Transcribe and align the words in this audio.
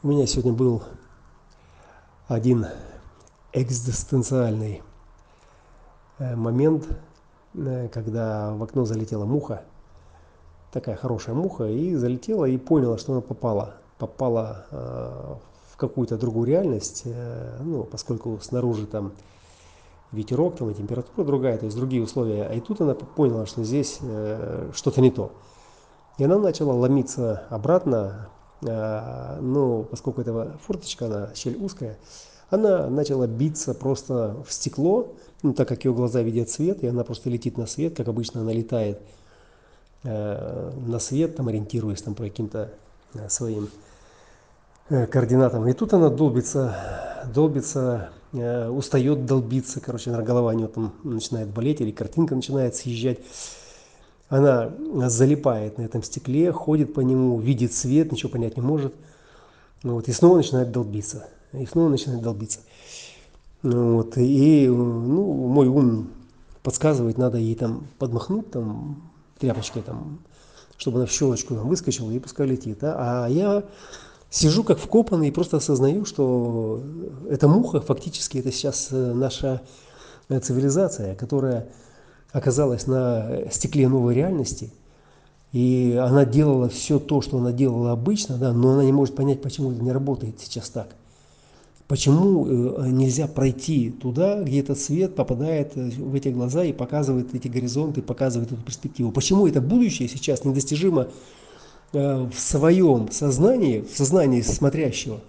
У 0.00 0.06
меня 0.06 0.28
сегодня 0.28 0.52
был 0.52 0.84
один 2.28 2.66
экзистенциальный 3.52 4.80
э, 6.20 6.36
момент, 6.36 6.86
э, 7.54 7.88
когда 7.88 8.54
в 8.54 8.62
окно 8.62 8.84
залетела 8.84 9.24
муха, 9.24 9.64
такая 10.70 10.94
хорошая 10.94 11.34
муха, 11.34 11.64
и 11.64 11.96
залетела 11.96 12.44
и 12.44 12.58
поняла, 12.58 12.96
что 12.96 13.10
она 13.10 13.22
попала, 13.22 13.74
попала 13.98 14.66
э, 14.70 15.34
в 15.72 15.76
какую-то 15.76 16.16
другую 16.16 16.46
реальность, 16.46 17.02
ну, 17.64 17.82
поскольку 17.82 18.38
снаружи 18.40 18.86
там 18.86 19.10
ветерок, 20.12 20.58
там 20.58 20.70
и 20.70 20.74
температура 20.74 21.26
другая, 21.26 21.58
то 21.58 21.64
есть 21.64 21.76
другие 21.76 22.04
условия, 22.04 22.44
а 22.44 22.54
и 22.54 22.60
тут 22.60 22.80
она 22.80 22.94
поняла, 22.94 23.46
что 23.46 23.64
здесь 23.64 23.98
что-то 24.74 25.00
не 25.00 25.10
то. 25.10 25.32
И 26.18 26.24
она 26.24 26.38
начала 26.38 26.72
ломиться 26.72 27.48
обратно, 27.50 28.28
но 28.60 29.84
поскольку 29.84 30.20
это 30.20 30.58
форточка, 30.66 31.06
она 31.06 31.30
щель 31.34 31.56
узкая, 31.56 31.96
она 32.50 32.88
начала 32.88 33.26
биться 33.26 33.74
просто 33.74 34.36
в 34.46 34.52
стекло, 34.52 35.14
ну, 35.42 35.52
так 35.52 35.68
как 35.68 35.84
ее 35.84 35.92
глаза 35.92 36.22
видят 36.22 36.50
свет, 36.50 36.82
и 36.82 36.86
она 36.86 37.04
просто 37.04 37.30
летит 37.30 37.58
на 37.58 37.66
свет, 37.66 37.96
как 37.96 38.08
обычно 38.08 38.40
она 38.40 38.52
летает 38.52 39.00
э, 40.02 40.72
на 40.86 40.98
свет, 40.98 41.36
там 41.36 41.48
ориентируясь 41.48 42.02
там 42.02 42.14
по 42.14 42.24
каким-то 42.24 42.70
э, 43.14 43.28
своим 43.28 43.68
координатам. 44.88 45.68
И 45.68 45.74
тут 45.74 45.92
она 45.92 46.08
долбится, 46.08 47.22
долбится, 47.34 48.08
устает 48.32 49.26
долбиться, 49.26 49.80
короче, 49.80 50.10
голова 50.10 50.52
у 50.52 50.54
нее 50.54 50.68
там 50.68 50.94
начинает 51.04 51.48
болеть, 51.48 51.82
или 51.82 51.90
картинка 51.90 52.34
начинает 52.34 52.74
съезжать 52.74 53.18
она 54.28 54.70
залипает 55.08 55.78
на 55.78 55.82
этом 55.82 56.02
стекле, 56.02 56.52
ходит 56.52 56.94
по 56.94 57.00
нему, 57.00 57.40
видит 57.40 57.72
свет, 57.72 58.12
ничего 58.12 58.30
понять 58.30 58.56
не 58.56 58.62
может. 58.62 58.94
Ну 59.82 59.94
вот, 59.94 60.08
и 60.08 60.12
снова 60.12 60.36
начинает 60.36 60.70
долбиться. 60.70 61.28
И 61.52 61.64
снова 61.66 61.88
начинает 61.88 62.22
долбиться. 62.22 62.60
Ну 63.62 63.96
вот, 63.96 64.16
и 64.18 64.68
ну, 64.68 65.32
мой 65.48 65.68
ум 65.68 66.10
подсказывает, 66.62 67.16
надо 67.16 67.38
ей 67.38 67.54
там 67.54 67.86
подмахнуть 67.98 68.50
там 68.50 69.10
тряпочкой, 69.38 69.82
там, 69.82 70.20
чтобы 70.76 70.98
она 70.98 71.06
в 71.06 71.10
щелочку 71.10 71.54
выскочила 71.54 72.10
и 72.10 72.18
пускай 72.18 72.46
летит. 72.46 72.78
Да? 72.80 73.24
А 73.24 73.28
я 73.28 73.64
сижу 74.30 74.62
как 74.62 74.78
вкопанный 74.78 75.28
и 75.28 75.32
просто 75.32 75.56
осознаю, 75.56 76.04
что 76.04 76.82
эта 77.30 77.48
муха 77.48 77.80
фактически 77.80 78.38
это 78.38 78.52
сейчас 78.52 78.88
э, 78.90 79.12
наша 79.14 79.62
э, 80.28 80.38
цивилизация, 80.38 81.14
которая 81.14 81.68
оказалась 82.32 82.86
на 82.86 83.48
стекле 83.50 83.88
новой 83.88 84.14
реальности, 84.14 84.70
и 85.52 85.98
она 86.00 86.24
делала 86.24 86.68
все 86.68 86.98
то, 86.98 87.22
что 87.22 87.38
она 87.38 87.52
делала 87.52 87.92
обычно, 87.92 88.36
да, 88.36 88.52
но 88.52 88.72
она 88.72 88.84
не 88.84 88.92
может 88.92 89.14
понять, 89.14 89.40
почему 89.40 89.72
это 89.72 89.82
не 89.82 89.92
работает 89.92 90.40
сейчас 90.40 90.68
так. 90.68 90.88
Почему 91.86 92.46
э, 92.46 92.90
нельзя 92.90 93.26
пройти 93.26 93.90
туда, 93.90 94.42
где 94.42 94.60
этот 94.60 94.78
свет 94.78 95.14
попадает 95.14 95.72
э, 95.74 95.88
в 95.88 96.14
эти 96.14 96.28
глаза 96.28 96.62
и 96.62 96.74
показывает 96.74 97.34
эти 97.34 97.48
горизонты, 97.48 98.02
показывает 98.02 98.52
эту 98.52 98.60
перспективу? 98.60 99.10
Почему 99.10 99.46
это 99.46 99.62
будущее 99.62 100.06
сейчас 100.06 100.44
недостижимо 100.44 101.08
э, 101.94 102.28
в 102.30 102.38
своем 102.38 103.10
сознании, 103.10 103.80
в 103.80 103.96
сознании 103.96 104.42
смотрящего, 104.42 105.20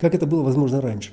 как 0.00 0.16
это 0.16 0.26
было 0.26 0.42
возможно 0.42 0.80
раньше? 0.80 1.12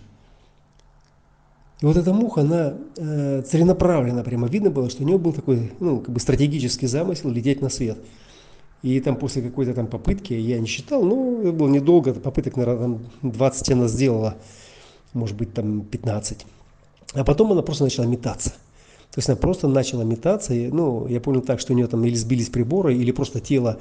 И 1.85 1.87
вот 1.87 1.97
эта 1.97 2.13
муха, 2.13 2.41
она 2.41 2.73
э, 2.97 3.43
целенаправленно 3.45 4.23
прямо 4.23 4.47
видно 4.47 4.71
было, 4.71 4.89
что 4.89 5.03
у 5.03 5.05
нее 5.05 5.19
был 5.19 5.33
такой, 5.33 5.71
ну, 5.79 5.99
как 5.99 6.15
бы 6.15 6.19
стратегический 6.19 6.87
замысел 6.87 7.29
лететь 7.29 7.61
на 7.61 7.69
свет. 7.69 7.99
И 8.81 8.99
там 8.99 9.15
после 9.17 9.43
какой-то 9.43 9.75
там 9.75 9.85
попытки, 9.85 10.33
я 10.33 10.59
не 10.59 10.65
считал, 10.65 11.03
ну, 11.03 11.41
это 11.43 11.51
было 11.51 11.67
недолго, 11.67 12.15
попыток, 12.15 12.57
наверное, 12.57 12.97
там 13.21 13.31
20 13.31 13.71
она 13.73 13.87
сделала, 13.87 14.33
может 15.13 15.37
быть, 15.37 15.53
там 15.53 15.81
15. 15.81 16.47
А 17.13 17.23
потом 17.23 17.51
она 17.51 17.61
просто 17.61 17.83
начала 17.83 18.05
метаться. 18.05 18.49
То 19.11 19.19
есть 19.19 19.29
она 19.29 19.35
просто 19.35 19.67
начала 19.67 20.01
метаться, 20.01 20.55
и, 20.55 20.69
ну, 20.69 21.05
я 21.05 21.21
понял 21.21 21.41
так, 21.41 21.59
что 21.59 21.73
у 21.73 21.75
нее 21.75 21.85
там 21.85 22.03
или 22.03 22.15
сбились 22.15 22.49
приборы, 22.49 22.95
или 22.95 23.11
просто 23.11 23.39
тело 23.41 23.79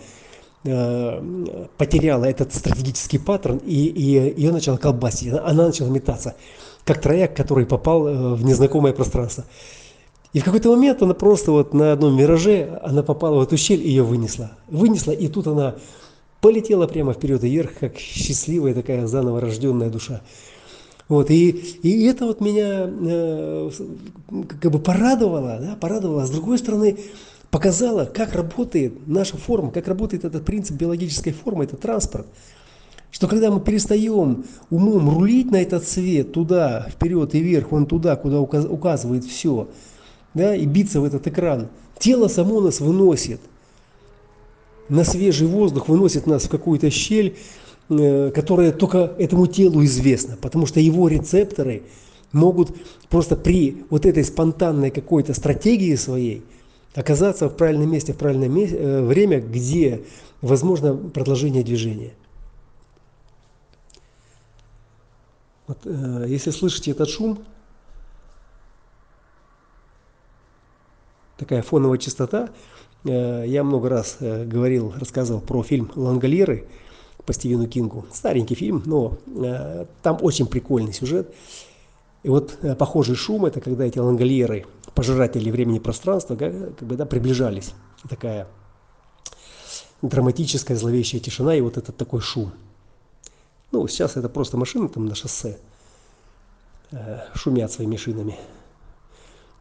э, 0.65 1.67
потеряло 1.77 2.25
этот 2.25 2.55
стратегический 2.55 3.19
паттерн, 3.19 3.59
и, 3.59 3.87
и 3.87 4.41
ее 4.41 4.53
начала 4.53 4.77
колбасить, 4.77 5.33
она 5.33 5.67
начала 5.67 5.89
метаться 5.89 6.35
как 6.85 7.01
трояк, 7.01 7.35
который 7.35 7.67
попал 7.67 8.07
э, 8.07 8.35
в 8.35 8.45
незнакомое 8.45 8.93
пространство. 8.93 9.45
И 10.33 10.41
в 10.41 10.45
какой-то 10.45 10.71
момент 10.71 11.01
она 11.03 11.15
просто 11.15 11.53
вот 11.53 11.75
на 11.75 11.93
одном 11.93 12.17
мираже, 12.17 12.81
она 12.83 13.03
попала 13.03 13.39
в 13.39 13.43
эту 13.43 13.57
щель 13.57 13.81
и 13.81 13.89
ее 13.89 14.03
вынесла. 14.03 14.53
Вынесла, 14.69 15.13
и 15.13 15.29
тут 15.29 15.47
она 15.47 15.77
полетела 16.41 16.87
прямо 16.87 17.13
вперед 17.13 17.43
и 17.45 17.49
вверх, 17.49 17.79
как 17.79 17.97
счастливая 17.97 18.75
такая 18.75 19.07
заново 19.07 19.41
рожденная 19.41 19.91
душа. 19.91 20.23
Вот, 21.09 21.31
и, 21.31 21.51
и 21.51 22.05
это 22.07 22.27
вот 22.27 22.41
меня 22.41 22.89
э, 22.89 23.71
как 24.61 24.73
бы 24.73 24.79
порадовало, 24.79 25.59
да, 25.61 25.77
порадовало. 25.79 26.23
А 26.23 26.27
с 26.27 26.31
другой 26.31 26.59
стороны, 26.59 26.99
показало, 27.55 28.05
как 28.05 28.33
работает 28.33 29.07
наша 29.07 29.37
форма, 29.37 29.71
как 29.71 29.87
работает 29.87 30.25
этот 30.25 30.45
принцип 30.45 30.75
биологической 30.75 31.31
формы, 31.31 31.63
это 31.63 31.77
транспорт. 31.77 32.27
Что 33.13 33.29
когда 33.29 33.49
мы 33.49 33.61
перестаем 33.61 34.45
умом 34.71 35.09
рулить 35.09 35.53
на 35.53 35.63
этот 35.63 35.87
свет, 35.87 36.33
туда, 36.33 36.89
вперед 36.91 37.33
и 37.37 37.39
вверх, 37.39 37.71
вон 37.71 37.87
туда, 37.87 38.17
куда 38.17 38.41
указывает 38.41 39.25
все, 39.25 39.69
да, 40.35 40.57
и 40.57 40.67
биться 40.67 41.01
в 41.01 41.05
этот 41.05 41.29
экран, 41.29 41.69
тело 41.97 42.27
само 42.27 42.61
нас 42.61 42.81
выносит 42.81 43.39
на 44.89 45.05
свежий 45.05 45.47
воздух, 45.47 45.87
выносит 45.87 46.27
нас 46.27 46.47
в 46.47 46.49
какую-то 46.49 46.91
щель, 46.91 47.37
э, 47.89 48.33
которая 48.35 48.73
только 48.73 49.15
этому 49.17 49.47
телу 49.47 49.85
известна, 49.85 50.37
потому 50.41 50.67
что 50.67 50.81
его 50.81 51.07
рецепторы 51.07 51.85
могут 52.33 52.77
просто 53.09 53.37
при 53.37 53.85
вот 53.91 54.07
этой 54.07 54.25
спонтанной 54.25 54.91
какой-то 54.91 55.35
стратегии 55.35 55.95
своей 55.95 56.43
оказаться 56.95 57.49
в 57.49 57.57
правильном 57.57 57.91
месте 57.91 58.13
в 58.13 58.17
правильное 58.17 58.49
э, 58.49 59.03
время, 59.03 59.41
где 59.41 60.05
возможно 60.41 60.97
продолжение 60.97 61.63
движения. 61.63 62.13
Вот, 65.67 65.79
э, 65.85 66.27
если 66.29 66.51
слышите 66.51 66.93
этот 66.93 67.09
шум, 67.09 67.39
такая 71.37 71.63
фоновая 71.63 71.99
частота, 71.99 72.51
э, 73.05 73.45
я 73.47 73.65
много 73.65 73.89
раз 73.89 74.19
э, 74.21 74.45
говорил, 74.45 74.93
рассказывал 74.97 75.41
про 75.41 75.63
фильм 75.63 75.91
«Лангольеры» 75.95 76.69
по 77.25 77.33
Стивену 77.33 77.67
Кингу. 77.67 78.07
Старенький 78.13 78.55
фильм, 78.55 78.83
но 78.85 79.19
э, 79.27 79.87
там 80.03 80.19
очень 80.21 80.47
прикольный 80.47 80.93
сюжет. 80.93 81.35
И 82.25 82.29
вот 82.29 82.59
э, 82.63 82.75
похожий 82.75 83.15
шум– 83.15 83.45
это 83.47 83.61
когда 83.61 83.85
эти 83.85 84.01
лангольеры, 84.01 84.67
пожиратели 84.95 85.51
времени 85.51 85.77
и 85.77 85.81
пространства, 85.81 86.35
как, 86.35 86.53
бы, 86.83 86.97
да, 86.97 87.07
приближались. 87.07 87.73
Такая 88.09 88.49
драматическая 90.03 90.77
зловещая 90.77 91.21
тишина 91.21 91.55
и 91.55 91.61
вот 91.61 91.77
этот 91.77 91.97
такой 91.97 92.21
шум– 92.21 92.53
ну, 93.75 93.89
сейчас 93.89 94.17
это 94.17 94.29
просто 94.29 94.57
машины 94.57 94.89
там 94.89 95.07
на 95.07 95.17
шоссе 95.17 95.59
э, 96.93 97.19
шумят 97.35 97.73
своими 97.73 97.97
шинами. 97.97 98.39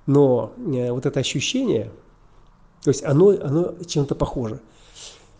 Но 0.05 0.53
э, 0.55 0.91
вот 0.91 1.07
это 1.07 1.19
ощущение, 1.19 1.89
то 2.83 2.91
есть 2.91 3.03
оно, 3.03 3.29
оно 3.29 3.73
чем-то 3.83 4.13
похоже. 4.13 4.59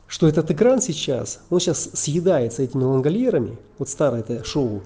Что 0.07 0.27
этот 0.27 0.49
экран 0.49 0.81
сейчас, 0.81 1.41
он 1.51 1.59
сейчас 1.59 1.87
съедается 1.93 2.63
этими 2.63 2.81
лангольерами, 2.83 3.59
вот 3.77 3.89
старое 3.89 4.21
это 4.21 4.43
шоу, 4.43 4.81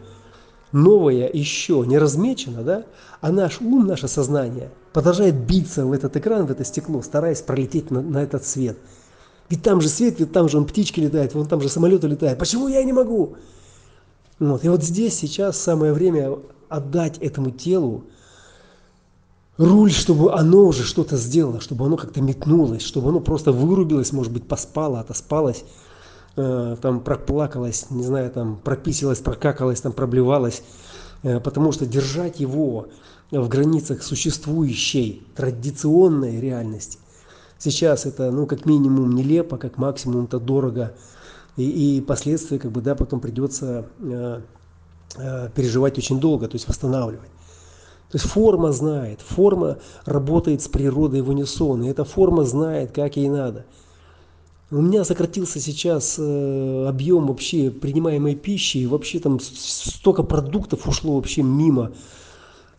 новое 0.71 1.29
еще 1.31 1.83
не 1.85 1.97
размечено, 1.97 2.63
да, 2.63 2.85
а 3.21 3.31
наш 3.31 3.61
ум, 3.61 3.87
наше 3.87 4.07
сознание 4.07 4.69
продолжает 4.93 5.35
биться 5.35 5.85
в 5.85 5.91
этот 5.91 6.15
экран, 6.17 6.45
в 6.45 6.51
это 6.51 6.63
стекло, 6.65 7.01
стараясь 7.01 7.41
пролететь 7.41 7.91
на, 7.91 8.01
на 8.01 8.23
этот 8.23 8.45
свет. 8.45 8.77
Ведь 9.49 9.63
там 9.63 9.79
же 9.79 9.87
свет, 9.87 10.19
ведь 10.19 10.31
там 10.31 10.49
же 10.49 10.57
он 10.57 10.65
птички 10.65 10.99
летает, 10.99 11.33
вон 11.33 11.47
там 11.47 11.61
же 11.61 11.69
самолеты 11.69 12.07
летают. 12.07 12.37
Почему 12.37 12.67
я 12.67 12.83
не 12.83 12.93
могу? 12.93 13.35
Вот. 14.39 14.63
И 14.63 14.69
вот 14.69 14.83
здесь 14.83 15.15
сейчас 15.15 15.57
самое 15.57 15.93
время 15.93 16.37
отдать 16.69 17.17
этому 17.19 17.51
телу 17.51 18.03
руль, 19.57 19.91
чтобы 19.91 20.33
оно 20.33 20.65
уже 20.65 20.83
что-то 20.83 21.17
сделало, 21.17 21.61
чтобы 21.61 21.85
оно 21.85 21.97
как-то 21.97 22.21
метнулось, 22.21 22.81
чтобы 22.81 23.09
оно 23.09 23.19
просто 23.19 23.51
вырубилось, 23.51 24.11
может 24.11 24.31
быть, 24.31 24.47
поспало, 24.47 24.99
отоспалось, 24.99 25.63
там 26.81 26.99
проплакалось, 26.99 27.87
не 27.89 28.03
знаю, 28.03 28.31
там 28.31 28.57
прописилось, 28.57 29.19
прокакалось, 29.19 29.81
там 29.81 29.91
проблевалось, 29.91 30.63
э, 31.23 31.39
потому 31.39 31.71
что 31.71 31.85
держать 31.85 32.39
его 32.39 32.87
в 33.31 33.47
границах 33.47 34.03
существующей 34.03 35.25
традиционной 35.35 36.39
реальности 36.39 36.99
сейчас 37.57 38.05
это, 38.05 38.31
ну, 38.31 38.45
как 38.45 38.65
минимум 38.65 39.13
нелепо, 39.13 39.57
как 39.57 39.77
максимум 39.77 40.25
это 40.25 40.39
дорого, 40.39 40.93
и, 41.55 41.97
и 41.97 42.01
последствия 42.01 42.59
как 42.59 42.71
бы, 42.71 42.81
да, 42.81 42.95
потом 42.95 43.19
придется 43.19 43.87
э, 43.99 44.41
э, 45.17 45.49
переживать 45.55 45.97
очень 45.97 46.19
долго, 46.19 46.47
то 46.47 46.55
есть 46.55 46.67
восстанавливать. 46.67 47.29
То 48.09 48.15
есть 48.15 48.25
форма 48.25 48.71
знает, 48.71 49.21
форма 49.21 49.79
работает 50.05 50.61
с 50.61 50.67
природой 50.67 51.21
в 51.21 51.29
унисон, 51.29 51.83
и 51.83 51.89
эта 51.89 52.05
форма 52.05 52.43
знает, 52.43 52.91
как 52.91 53.17
ей 53.17 53.27
надо. 53.27 53.65
У 54.69 54.81
меня 54.81 55.05
сократился 55.05 55.61
сейчас 55.61 56.15
э, 56.19 56.85
объем 56.89 57.27
вообще 57.27 57.71
принимаемой 57.71 58.35
пищи, 58.35 58.85
вообще 58.85 59.19
там 59.19 59.39
столько 59.39 60.23
продуктов 60.23 60.89
ушло 60.89 61.15
вообще 61.15 61.41
мимо. 61.41 61.93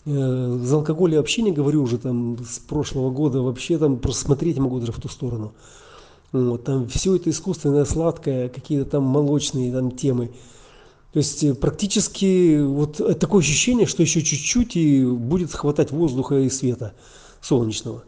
Э, 0.05 0.59
за 0.63 0.77
алкоголь 0.77 1.13
я 1.13 1.19
вообще 1.19 1.41
не 1.41 1.51
говорю 1.51 1.83
уже 1.83 1.97
там 1.97 2.37
с 2.45 2.59
прошлого 2.59 3.11
года, 3.11 3.41
вообще 3.41 3.79
там 3.79 3.99
просто 3.99 4.27
смотреть 4.27 4.59
могу 4.59 4.81
даже 4.81 4.93
в 4.93 5.01
ту 5.01 5.09
сторону. 5.09 5.55
Вот, 6.33 6.65
там 6.65 6.89
все 6.89 7.17
это 7.17 7.31
искусственное, 7.31 7.87
сладкое, 7.87 8.51
какие-то 8.51 8.85
там 8.85 9.05
молочные 9.05 9.73
там 9.73 9.91
темы. 9.91 10.31
То 11.15 11.21
есть 11.21 11.43
э, 11.43 11.55
практически 11.55 12.61
вот 12.61 12.99
такое 13.19 13.41
ощущение, 13.41 13.87
что 13.87 14.03
еще 14.03 14.21
чуть-чуть 14.21 14.77
и 14.77 15.07
будет 15.07 15.55
хватать 15.55 15.91
воздуха 15.91 16.39
и 16.39 16.51
света 16.51 16.93
солнечного. 17.41 18.05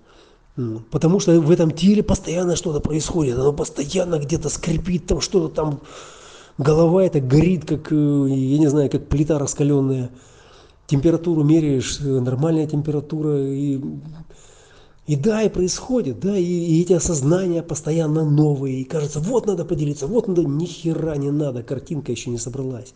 Потому 0.91 1.21
что 1.21 1.41
в 1.41 1.51
этом 1.51 1.71
теле 1.71 2.03
постоянно 2.03 2.57
что-то 2.57 2.81
происходит, 2.81 3.39
оно 3.39 3.53
постоянно 3.53 4.19
где-то 4.19 4.49
скрипит, 4.49 5.07
там 5.07 5.21
что-то 5.21 5.55
там, 5.55 5.81
голова 6.59 7.05
это 7.05 7.21
горит, 7.21 7.65
как, 7.67 7.93
э, 7.93 7.95
я 7.95 8.59
не 8.59 8.69
знаю, 8.69 8.91
как 8.91 9.07
плита 9.07 9.39
раскаленная. 9.39 10.11
Температуру 10.87 11.45
меряешь, 11.45 12.01
э, 12.01 12.05
нормальная 12.05 12.67
температура, 12.67 13.39
и, 13.39 13.81
и 15.07 15.17
да, 15.17 15.43
и 15.43 15.49
происходит, 15.49 16.21
да, 16.21 16.37
и, 16.37 16.43
и 16.45 16.83
эти 16.83 16.93
осознания 16.95 17.63
постоянно 17.63 18.29
новые, 18.29 18.81
и 18.81 18.85
кажется, 18.85 19.21
вот 19.21 19.47
надо 19.47 19.65
поделиться, 19.65 20.09
вот 20.09 20.27
надо, 20.27 20.45
ни 20.45 20.67
хера 20.67 21.17
не 21.17 21.31
надо, 21.31 21.63
картинка 21.63 22.11
еще 22.13 22.31
не 22.31 22.39
собралась. 22.39 22.93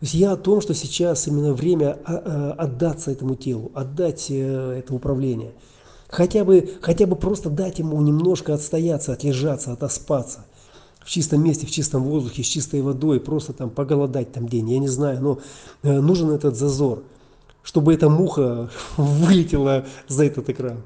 То 0.00 0.06
есть 0.06 0.14
я 0.14 0.32
о 0.32 0.36
том, 0.36 0.60
что 0.60 0.74
сейчас 0.74 1.26
именно 1.28 1.54
время 1.54 1.98
а, 2.04 2.14
а, 2.14 2.52
отдаться 2.64 3.10
этому 3.10 3.36
телу, 3.36 3.70
отдать 3.74 4.26
э, 4.28 4.78
это 4.78 4.94
управление. 4.94 5.52
Хотя 6.08 6.44
бы, 6.44 6.68
хотя 6.82 7.06
бы 7.06 7.16
просто 7.16 7.48
дать 7.48 7.78
ему 7.78 8.00
немножко 8.00 8.54
отстояться, 8.54 9.12
отлежаться, 9.12 9.72
отоспаться. 9.72 10.44
В 11.00 11.10
чистом 11.10 11.42
месте, 11.42 11.66
в 11.66 11.70
чистом 11.70 12.02
воздухе, 12.02 12.42
с 12.42 12.46
чистой 12.46 12.82
водой, 12.82 13.20
просто 13.20 13.52
там 13.52 13.70
поголодать 13.70 14.32
там 14.32 14.48
день, 14.48 14.70
я 14.70 14.78
не 14.78 14.88
знаю, 14.88 15.20
но 15.20 15.38
э, 15.82 16.00
нужен 16.00 16.30
этот 16.30 16.56
зазор, 16.56 17.02
чтобы 17.62 17.94
эта 17.94 18.08
муха 18.08 18.70
вылетела 18.96 19.86
за 20.08 20.24
этот 20.24 20.48
экран. 20.48 20.82